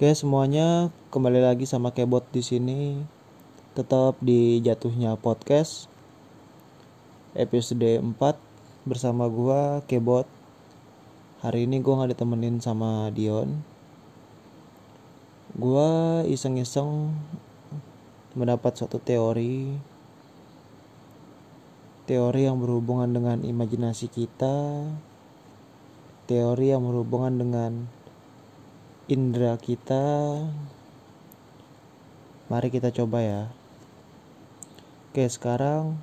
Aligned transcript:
Oke 0.00 0.16
semuanya 0.16 0.88
kembali 1.12 1.44
lagi 1.44 1.68
sama 1.68 1.92
Kebot 1.92 2.24
di 2.32 2.40
sini. 2.40 3.04
Tetap 3.76 4.16
di 4.24 4.56
jatuhnya 4.64 5.12
podcast 5.20 5.92
episode 7.36 8.00
4 8.00 8.16
bersama 8.88 9.28
gua 9.28 9.84
Kebot. 9.84 10.24
Hari 11.44 11.68
ini 11.68 11.84
gua 11.84 12.00
nggak 12.00 12.16
ditemenin 12.16 12.64
sama 12.64 13.12
Dion. 13.12 13.60
Gua 15.60 16.24
iseng-iseng 16.24 17.12
mendapat 18.32 18.80
suatu 18.80 18.96
teori. 19.04 19.76
Teori 22.08 22.48
yang 22.48 22.56
berhubungan 22.56 23.12
dengan 23.12 23.44
imajinasi 23.44 24.08
kita. 24.08 24.80
Teori 26.24 26.72
yang 26.72 26.88
berhubungan 26.88 27.36
dengan 27.36 27.99
indera 29.10 29.58
kita. 29.58 30.38
Mari 32.46 32.70
kita 32.70 32.94
coba 32.94 33.18
ya. 33.18 33.42
Oke, 35.10 35.26
sekarang 35.26 35.98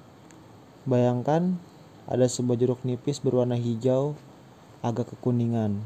bayangkan 0.84 1.56
ada 2.04 2.28
sebuah 2.28 2.60
jeruk 2.60 2.84
nipis 2.84 3.24
berwarna 3.24 3.56
hijau 3.56 4.20
agak 4.84 5.16
kekuningan. 5.16 5.80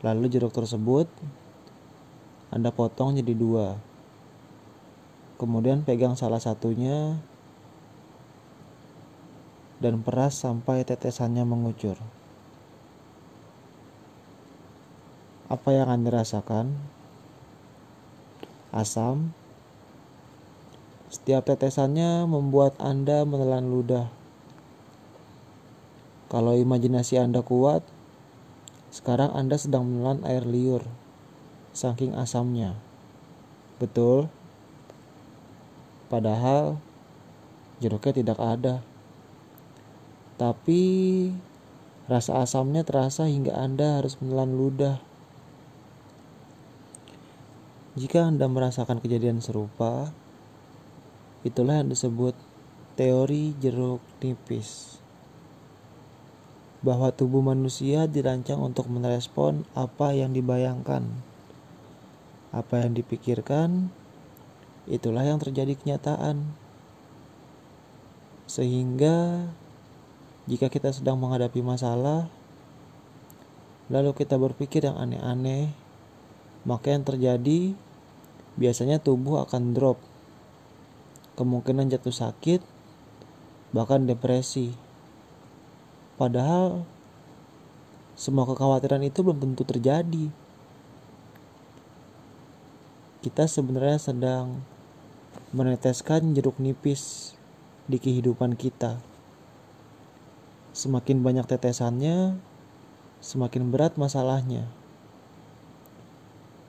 Lalu 0.00 0.32
jeruk 0.32 0.56
tersebut 0.56 1.12
Anda 2.48 2.72
potong 2.72 3.20
jadi 3.20 3.36
dua. 3.36 3.76
Kemudian 5.36 5.84
pegang 5.84 6.16
salah 6.16 6.40
satunya 6.40 7.20
dan 9.84 10.00
peras 10.00 10.40
sampai 10.40 10.88
tetesannya 10.88 11.44
mengucur. 11.44 12.00
Apa 15.48 15.72
yang 15.72 15.88
Anda 15.88 16.12
rasakan? 16.12 16.76
Asam. 18.68 19.32
Setiap 21.08 21.48
tetesannya 21.48 22.28
membuat 22.28 22.76
Anda 22.76 23.24
menelan 23.24 23.72
ludah. 23.72 24.12
Kalau 26.28 26.52
imajinasi 26.52 27.16
Anda 27.16 27.40
kuat, 27.40 27.80
sekarang 28.92 29.32
Anda 29.32 29.56
sedang 29.56 29.88
menelan 29.88 30.20
air 30.28 30.44
liur, 30.44 30.84
saking 31.72 32.12
asamnya. 32.12 32.76
Betul? 33.80 34.28
Padahal 36.12 36.76
jeruknya 37.80 38.12
tidak 38.20 38.36
ada. 38.36 38.84
Tapi 40.36 40.82
rasa 42.04 42.44
asamnya 42.44 42.84
terasa 42.84 43.24
hingga 43.24 43.56
Anda 43.56 44.04
harus 44.04 44.20
menelan 44.20 44.52
ludah. 44.52 45.07
Jika 47.98 48.30
Anda 48.30 48.46
merasakan 48.46 49.02
kejadian 49.02 49.42
serupa, 49.42 50.14
itulah 51.42 51.82
yang 51.82 51.90
disebut 51.90 52.30
teori 52.94 53.58
jeruk 53.58 53.98
nipis. 54.22 55.02
Bahwa 56.78 57.10
tubuh 57.10 57.42
manusia 57.42 58.06
dirancang 58.06 58.62
untuk 58.62 58.86
merespon 58.86 59.66
apa 59.74 60.14
yang 60.14 60.30
dibayangkan. 60.30 61.10
Apa 62.54 62.86
yang 62.86 62.94
dipikirkan, 62.94 63.90
itulah 64.86 65.26
yang 65.26 65.42
terjadi 65.42 65.74
kenyataan. 65.74 66.54
Sehingga 68.46 69.42
jika 70.46 70.70
kita 70.70 70.94
sedang 70.94 71.18
menghadapi 71.18 71.66
masalah, 71.66 72.30
lalu 73.90 74.14
kita 74.14 74.38
berpikir 74.38 74.86
yang 74.86 74.94
aneh-aneh, 74.94 75.74
maka 76.62 76.94
yang 76.94 77.02
terjadi 77.02 77.74
biasanya 78.58 78.98
tubuh 78.98 79.46
akan 79.46 79.72
drop. 79.72 80.02
Kemungkinan 81.38 81.86
jatuh 81.94 82.10
sakit, 82.10 82.60
bahkan 83.70 84.04
depresi. 84.04 84.74
Padahal 86.18 86.82
semua 88.18 88.42
kekhawatiran 88.42 89.06
itu 89.06 89.22
belum 89.22 89.38
tentu 89.38 89.62
terjadi. 89.62 90.34
Kita 93.22 93.46
sebenarnya 93.46 94.02
sedang 94.02 94.66
meneteskan 95.54 96.34
jeruk 96.34 96.58
nipis 96.58 97.34
di 97.86 98.02
kehidupan 98.02 98.58
kita. 98.58 98.98
Semakin 100.74 101.22
banyak 101.22 101.46
tetesannya, 101.46 102.34
semakin 103.22 103.70
berat 103.70 103.94
masalahnya. 103.94 104.66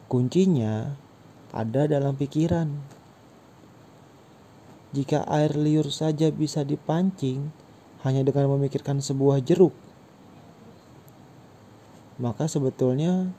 Kuncinya 0.09 0.97
ada 1.49 1.89
dalam 1.89 2.13
pikiran. 2.13 2.69
Jika 4.89 5.21
air 5.29 5.53
liur 5.53 5.89
saja 5.93 6.33
bisa 6.33 6.65
dipancing 6.65 7.53
hanya 8.01 8.25
dengan 8.25 8.49
memikirkan 8.57 9.01
sebuah 9.01 9.41
jeruk, 9.45 9.73
maka 12.17 12.49
sebetulnya 12.49 13.31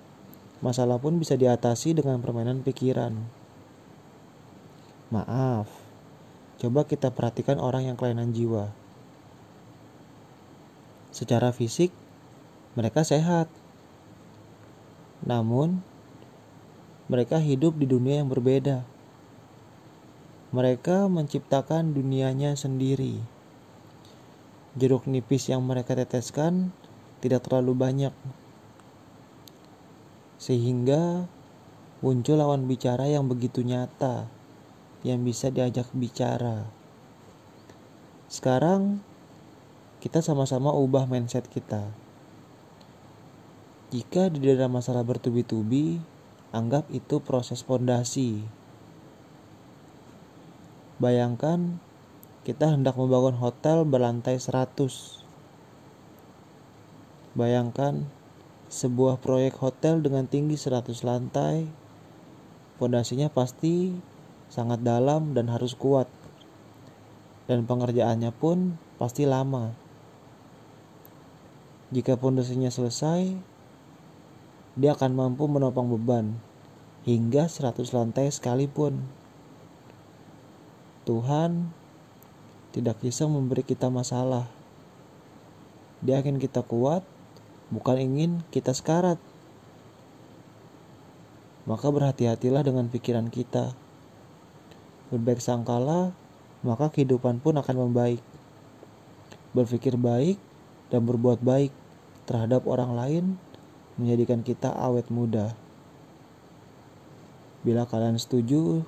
masalah 0.63 0.97
pun 1.03 1.19
bisa 1.19 1.35
diatasi 1.35 1.99
dengan 1.99 2.23
permainan 2.23 2.63
pikiran. 2.63 3.19
Maaf, 5.11 5.67
coba 6.63 6.87
kita 6.87 7.11
perhatikan 7.11 7.59
orang 7.59 7.91
yang 7.91 7.97
kelainan 7.99 8.31
jiwa. 8.31 8.71
Secara 11.11 11.51
fisik, 11.51 11.91
mereka 12.79 13.03
sehat. 13.03 13.51
Namun, 15.27 15.83
mereka 17.11 17.43
hidup 17.43 17.75
di 17.75 17.91
dunia 17.91 18.23
yang 18.23 18.31
berbeda. 18.31 18.87
Mereka 20.55 21.11
menciptakan 21.11 21.91
dunianya 21.91 22.55
sendiri. 22.55 23.19
Jeruk 24.79 25.11
nipis 25.11 25.51
yang 25.51 25.67
mereka 25.67 25.99
teteskan 25.99 26.71
tidak 27.19 27.51
terlalu 27.51 27.75
banyak, 27.75 28.15
sehingga 30.39 31.27
muncul 31.99 32.39
lawan 32.39 32.71
bicara 32.71 33.11
yang 33.11 33.27
begitu 33.27 33.67
nyata, 33.67 34.31
yang 35.03 35.27
bisa 35.27 35.51
diajak 35.51 35.91
bicara. 35.91 36.71
Sekarang, 38.31 39.03
kita 39.99 40.23
sama-sama 40.23 40.71
ubah 40.71 41.11
mindset 41.11 41.51
kita. 41.51 41.91
Jika 43.91 44.31
di 44.31 44.39
dalam 44.47 44.71
masalah 44.79 45.03
bertubi-tubi, 45.03 45.99
Anggap 46.51 46.91
itu 46.91 47.23
proses 47.23 47.63
pondasi. 47.63 48.43
Bayangkan 50.99 51.79
kita 52.43 52.75
hendak 52.75 52.99
membangun 52.99 53.39
hotel 53.39 53.87
berlantai 53.87 54.35
100. 54.35 55.23
Bayangkan 57.39 58.11
sebuah 58.67 59.23
proyek 59.23 59.63
hotel 59.63 60.03
dengan 60.03 60.27
tinggi 60.27 60.59
100 60.59 61.07
lantai. 61.07 61.71
Pondasinya 62.83 63.31
pasti 63.31 63.95
sangat 64.51 64.83
dalam 64.83 65.31
dan 65.39 65.47
harus 65.55 65.79
kuat. 65.79 66.11
Dan 67.47 67.63
pengerjaannya 67.63 68.35
pun 68.35 68.75
pasti 68.99 69.23
lama. 69.23 69.71
Jika 71.95 72.19
pondasinya 72.19 72.75
selesai, 72.75 73.39
dia 74.79 74.95
akan 74.95 75.19
mampu 75.19 75.51
menopang 75.51 75.91
beban 75.91 76.39
hingga 77.03 77.49
100 77.49 77.91
lantai 77.91 78.31
sekalipun. 78.31 79.03
Tuhan 81.09 81.75
tidak 82.71 83.03
bisa 83.03 83.27
memberi 83.27 83.67
kita 83.67 83.91
masalah. 83.91 84.47
Dia 86.01 86.23
ingin 86.23 86.39
kita 86.39 86.63
kuat, 86.63 87.03
bukan 87.75 87.99
ingin 87.99 88.31
kita 88.55 88.71
sekarat. 88.71 89.19
Maka 91.67 91.91
berhati-hatilah 91.91 92.63
dengan 92.63 92.87
pikiran 92.89 93.27
kita. 93.29 93.75
Berbaik 95.11 95.43
sangkala, 95.43 96.15
maka 96.63 96.95
kehidupan 96.95 97.43
pun 97.43 97.59
akan 97.59 97.91
membaik. 97.91 98.23
Berpikir 99.51 99.99
baik 99.99 100.39
dan 100.95 101.03
berbuat 101.03 101.43
baik 101.43 101.75
terhadap 102.31 102.65
orang 102.71 102.95
lain 102.95 103.25
menjadikan 104.01 104.41
kita 104.41 104.73
awet 104.73 105.13
muda. 105.13 105.53
Bila 107.61 107.85
kalian 107.85 108.17
setuju, 108.17 108.81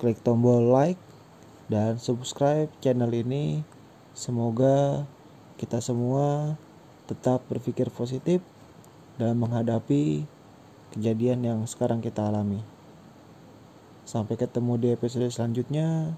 klik 0.00 0.16
tombol 0.24 0.72
like 0.72 1.00
dan 1.68 2.00
subscribe 2.00 2.72
channel 2.80 3.12
ini. 3.12 3.60
Semoga 4.16 5.04
kita 5.60 5.84
semua 5.84 6.56
tetap 7.04 7.44
berpikir 7.52 7.92
positif 7.92 8.40
dalam 9.20 9.44
menghadapi 9.44 10.24
kejadian 10.96 11.44
yang 11.44 11.60
sekarang 11.68 12.00
kita 12.00 12.24
alami. 12.24 12.64
Sampai 14.04 14.36
ketemu 14.36 14.80
di 14.80 14.88
episode 14.92 15.28
selanjutnya. 15.28 16.16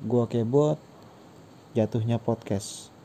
Gua 0.00 0.24
Kebot, 0.26 0.78
jatuhnya 1.76 2.16
podcast. 2.16 2.99